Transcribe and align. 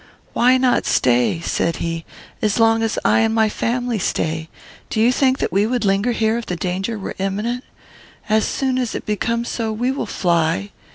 "'Why 0.33 0.57
not 0.57 0.87
stay,' 0.87 1.41
said 1.41 1.75
he, 1.75 2.05
'as 2.41 2.57
long 2.57 2.81
as 2.81 2.97
I 3.05 3.19
and 3.19 3.35
my 3.35 3.49
family 3.49 3.99
stay? 3.99 4.49
Do 4.89 4.99
you 4.99 5.11
think 5.11 5.37
that 5.37 5.51
we 5.51 5.67
would 5.67 5.85
linger 5.85 6.11
here, 6.11 6.39
if 6.39 6.47
the 6.47 6.55
danger 6.55 6.97
were 6.97 7.13
imminent? 7.19 7.63
As 8.27 8.43
soon 8.43 8.79
as 8.79 8.95
it 8.95 9.05
becomes 9.05 9.47
so, 9.49 9.71
we 9.71 9.91
will 9.91 10.07
fly. 10.07 10.71